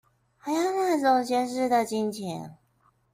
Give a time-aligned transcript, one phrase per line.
[0.39, 2.55] 還有那種閒適的心情